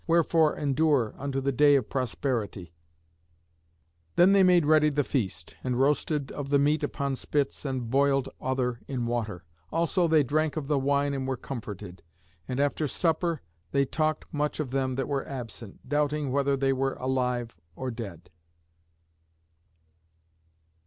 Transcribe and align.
Wherefore 0.07 0.57
endure 0.57 1.13
unto 1.19 1.39
the 1.41 1.51
day 1.51 1.75
of 1.75 1.87
prosperity." 1.87 2.73
[Illustration: 4.17 4.33
NEPTUNE 4.33 4.33
STILLING 4.33 4.33
THE 4.33 4.33
WAVES.] 4.33 4.33
Then 4.33 4.33
they 4.33 4.43
made 4.49 4.65
ready 4.65 4.89
the 4.89 5.03
feast, 5.03 5.55
and 5.63 5.79
roasted 5.79 6.31
of 6.31 6.49
the 6.49 6.57
meat 6.57 6.83
upon 6.83 7.15
spits, 7.15 7.65
and 7.65 7.87
boiled 7.91 8.27
other 8.41 8.79
in 8.87 9.05
water. 9.05 9.43
Also 9.71 10.07
they 10.07 10.23
drank 10.23 10.57
of 10.57 10.65
the 10.65 10.79
wine 10.79 11.13
and 11.13 11.27
were 11.27 11.37
comforted. 11.37 12.01
And 12.47 12.59
after 12.59 12.87
supper 12.87 13.43
they 13.73 13.85
talked 13.85 14.25
much 14.33 14.59
of 14.59 14.71
them 14.71 14.93
that 14.95 15.07
were 15.07 15.27
absent, 15.29 15.87
doubting 15.87 16.31
whether 16.31 16.57
they 16.57 16.73
were 16.73 16.95
alive 16.95 17.55
or 17.75 17.91
dead. 17.91 18.31